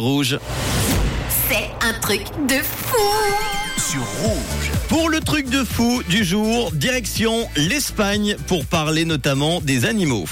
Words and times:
Rouge. 0.00 0.38
C'est 1.48 1.68
un 1.84 1.92
truc 1.94 2.20
de 2.48 2.54
fou 2.62 2.96
sur 3.76 4.00
Rouge. 4.22 4.70
Pour 4.88 5.08
le 5.08 5.18
truc 5.18 5.50
de 5.50 5.64
fou 5.64 6.04
du 6.08 6.22
jour, 6.22 6.70
direction 6.70 7.48
l'Espagne 7.56 8.36
pour 8.46 8.64
parler 8.64 9.04
notamment 9.04 9.60
des 9.60 9.86
animaux. 9.86 10.26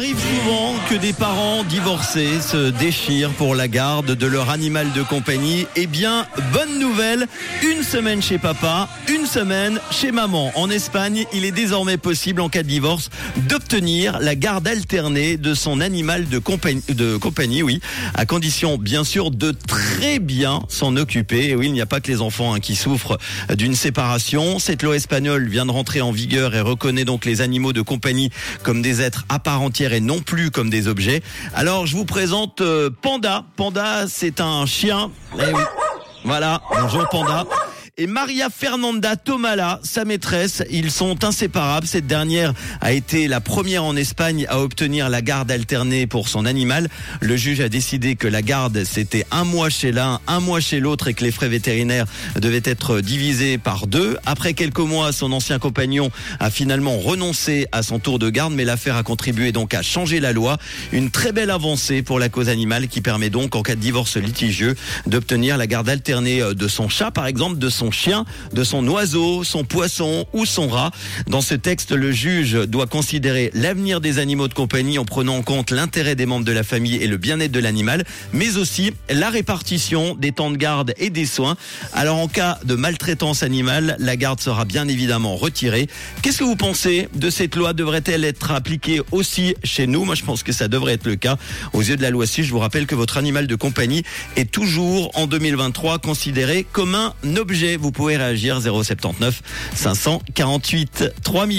Arrive 0.00 0.18
souvent 0.18 0.74
que 0.88 0.94
des 0.94 1.12
parents 1.12 1.62
divorcés 1.62 2.40
se 2.40 2.70
déchirent 2.70 3.32
pour 3.32 3.54
la 3.54 3.68
garde 3.68 4.12
de 4.12 4.26
leur 4.26 4.48
animal 4.48 4.90
de 4.94 5.02
compagnie. 5.02 5.66
Eh 5.76 5.86
bien, 5.86 6.26
bonne 6.54 6.78
nouvelle, 6.78 7.28
une 7.62 7.82
semaine 7.82 8.22
chez 8.22 8.38
papa, 8.38 8.88
une 9.10 9.26
semaine 9.26 9.78
chez 9.90 10.10
maman. 10.10 10.52
En 10.54 10.70
Espagne, 10.70 11.26
il 11.34 11.44
est 11.44 11.52
désormais 11.52 11.98
possible 11.98 12.40
en 12.40 12.48
cas 12.48 12.62
de 12.62 12.68
divorce 12.68 13.10
d'obtenir 13.46 14.20
la 14.20 14.36
garde 14.36 14.66
alternée 14.66 15.36
de 15.36 15.52
son 15.52 15.82
animal 15.82 16.30
de 16.30 16.38
compagnie, 16.38 16.82
de 16.88 17.18
compagnie, 17.18 17.62
oui, 17.62 17.80
à 18.14 18.24
condition 18.24 18.78
bien 18.78 19.04
sûr 19.04 19.30
de 19.30 19.50
très 19.50 20.18
bien 20.18 20.62
s'en 20.68 20.96
occuper. 20.96 21.50
Et 21.50 21.56
oui, 21.56 21.66
il 21.66 21.74
n'y 21.74 21.82
a 21.82 21.86
pas 21.86 22.00
que 22.00 22.10
les 22.10 22.22
enfants 22.22 22.54
hein, 22.54 22.60
qui 22.60 22.74
souffrent 22.74 23.18
d'une 23.54 23.74
séparation. 23.74 24.58
Cette 24.60 24.82
loi 24.82 24.96
espagnole 24.96 25.46
vient 25.46 25.66
de 25.66 25.72
rentrer 25.72 26.00
en 26.00 26.10
vigueur 26.10 26.54
et 26.54 26.62
reconnaît 26.62 27.04
donc 27.04 27.26
les 27.26 27.42
animaux 27.42 27.74
de 27.74 27.82
compagnie 27.82 28.30
comme 28.62 28.80
des 28.80 29.02
êtres 29.02 29.26
à 29.28 29.38
part 29.38 29.60
entière 29.60 29.89
et 29.92 30.00
non 30.00 30.20
plus 30.20 30.50
comme 30.50 30.70
des 30.70 30.88
objets. 30.88 31.22
Alors, 31.54 31.86
je 31.86 31.96
vous 31.96 32.04
présente 32.04 32.60
euh, 32.60 32.90
Panda. 32.90 33.44
Panda, 33.56 34.06
c'est 34.08 34.40
un 34.40 34.66
chien. 34.66 35.10
Eh. 35.38 35.52
Voilà, 36.24 36.60
bonjour 36.78 37.08
Panda 37.08 37.46
et 38.00 38.06
Maria 38.06 38.48
Fernanda 38.48 39.14
Tomala, 39.14 39.78
sa 39.82 40.06
maîtresse. 40.06 40.62
Ils 40.70 40.90
sont 40.90 41.22
inséparables. 41.22 41.86
Cette 41.86 42.06
dernière 42.06 42.54
a 42.80 42.92
été 42.92 43.28
la 43.28 43.42
première 43.42 43.84
en 43.84 43.94
Espagne 43.94 44.46
à 44.48 44.58
obtenir 44.58 45.10
la 45.10 45.20
garde 45.20 45.50
alternée 45.50 46.06
pour 46.06 46.30
son 46.30 46.46
animal. 46.46 46.88
Le 47.20 47.36
juge 47.36 47.60
a 47.60 47.68
décidé 47.68 48.16
que 48.16 48.26
la 48.26 48.40
garde, 48.40 48.84
c'était 48.84 49.26
un 49.30 49.44
mois 49.44 49.68
chez 49.68 49.92
l'un, 49.92 50.18
un 50.26 50.40
mois 50.40 50.60
chez 50.60 50.80
l'autre 50.80 51.08
et 51.08 51.14
que 51.14 51.22
les 51.22 51.30
frais 51.30 51.50
vétérinaires 51.50 52.06
devaient 52.36 52.62
être 52.64 53.02
divisés 53.02 53.58
par 53.58 53.86
deux. 53.86 54.16
Après 54.24 54.54
quelques 54.54 54.78
mois, 54.78 55.12
son 55.12 55.30
ancien 55.32 55.58
compagnon 55.58 56.10
a 56.38 56.50
finalement 56.50 56.98
renoncé 56.98 57.66
à 57.70 57.82
son 57.82 57.98
tour 57.98 58.18
de 58.18 58.30
garde, 58.30 58.54
mais 58.54 58.64
l'affaire 58.64 58.96
a 58.96 59.02
contribué 59.02 59.52
donc 59.52 59.74
à 59.74 59.82
changer 59.82 60.20
la 60.20 60.32
loi. 60.32 60.56
Une 60.92 61.10
très 61.10 61.32
belle 61.32 61.50
avancée 61.50 62.00
pour 62.00 62.18
la 62.18 62.30
cause 62.30 62.48
animale 62.48 62.88
qui 62.88 63.02
permet 63.02 63.28
donc, 63.28 63.54
en 63.56 63.62
cas 63.62 63.74
de 63.74 63.80
divorce 63.80 64.16
litigieux, 64.16 64.74
d'obtenir 65.06 65.58
la 65.58 65.66
garde 65.66 65.90
alternée 65.90 66.40
de 66.54 66.68
son 66.68 66.88
chat, 66.88 67.10
par 67.10 67.26
exemple, 67.26 67.58
de 67.58 67.68
son 67.68 67.89
chien, 67.90 68.24
de 68.52 68.64
son 68.64 68.86
oiseau, 68.88 69.44
son 69.44 69.64
poisson 69.64 70.26
ou 70.32 70.46
son 70.46 70.68
rat. 70.68 70.90
Dans 71.26 71.40
ce 71.40 71.54
texte, 71.54 71.92
le 71.92 72.12
juge 72.12 72.52
doit 72.52 72.86
considérer 72.86 73.50
l'avenir 73.54 74.00
des 74.00 74.18
animaux 74.18 74.48
de 74.48 74.54
compagnie 74.54 74.98
en 74.98 75.04
prenant 75.04 75.36
en 75.36 75.42
compte 75.42 75.70
l'intérêt 75.70 76.14
des 76.14 76.26
membres 76.26 76.44
de 76.44 76.52
la 76.52 76.62
famille 76.62 76.96
et 76.96 77.06
le 77.06 77.16
bien-être 77.16 77.52
de 77.52 77.60
l'animal, 77.60 78.04
mais 78.32 78.56
aussi 78.56 78.92
la 79.08 79.30
répartition 79.30 80.14
des 80.14 80.32
temps 80.32 80.50
de 80.50 80.56
garde 80.56 80.94
et 80.98 81.10
des 81.10 81.26
soins. 81.26 81.56
Alors 81.92 82.18
en 82.18 82.28
cas 82.28 82.58
de 82.64 82.74
maltraitance 82.74 83.42
animale, 83.42 83.96
la 83.98 84.16
garde 84.16 84.40
sera 84.40 84.64
bien 84.64 84.88
évidemment 84.88 85.36
retirée. 85.36 85.88
Qu'est-ce 86.22 86.38
que 86.38 86.44
vous 86.44 86.56
pensez 86.56 87.08
de 87.14 87.30
cette 87.30 87.56
loi? 87.56 87.72
Devrait-elle 87.72 88.24
être 88.24 88.50
appliquée 88.50 89.00
aussi 89.12 89.54
chez 89.64 89.86
nous? 89.86 90.04
Moi 90.04 90.14
je 90.14 90.24
pense 90.24 90.42
que 90.42 90.52
ça 90.52 90.68
devrait 90.68 90.94
être 90.94 91.06
le 91.06 91.16
cas. 91.16 91.36
Aux 91.72 91.82
yeux 91.82 91.96
de 91.96 92.02
la 92.02 92.10
loi 92.10 92.26
6, 92.26 92.44
je 92.44 92.50
vous 92.50 92.58
rappelle 92.58 92.86
que 92.86 92.94
votre 92.94 93.16
animal 93.16 93.46
de 93.46 93.54
compagnie 93.54 94.02
est 94.36 94.50
toujours 94.50 95.10
en 95.14 95.26
2023 95.26 95.98
considéré 95.98 96.66
comme 96.72 96.94
un 96.94 97.14
objet. 97.36 97.69
Vous 97.76 97.92
pouvez 97.92 98.16
réagir 98.16 98.60
079 98.60 99.42
548 99.74 101.04
3000. 101.22 101.58